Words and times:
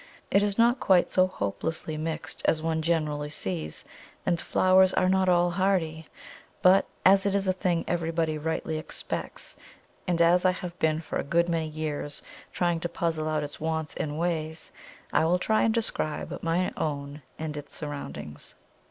It 0.31 0.41
is 0.41 0.57
not 0.57 0.79
quite 0.79 1.11
so 1.11 1.27
hopelessly 1.27 1.95
mixed 1.95 2.41
as 2.45 2.59
one 2.59 2.81
generally 2.81 3.29
sees, 3.29 3.85
and 4.25 4.35
the 4.35 4.43
flowers 4.43 4.95
are 4.95 5.07
not 5.09 5.29
all 5.29 5.51
hardy; 5.51 6.07
but 6.63 6.87
as 7.05 7.27
it 7.27 7.35
is 7.35 7.47
a 7.47 7.53
thing 7.53 7.85
everybody 7.87 8.35
rightly 8.39 8.79
expects, 8.79 9.57
and 10.07 10.19
as 10.19 10.43
I 10.43 10.53
have 10.53 10.73
been 10.79 11.01
for 11.01 11.19
a 11.19 11.23
good 11.23 11.47
many 11.47 11.67
years 11.67 12.23
trying 12.51 12.79
to 12.79 12.89
puzzle 12.89 13.29
out 13.29 13.43
its 13.43 13.59
wants 13.61 13.93
and 13.93 14.17
ways, 14.17 14.71
I 15.13 15.23
will 15.25 15.37
try 15.37 15.61
and 15.61 15.71
describe 15.71 16.39
my 16.41 16.71
own 16.75 17.21
and 17.37 17.55
its 17.55 17.75
surroundings. 17.75 18.55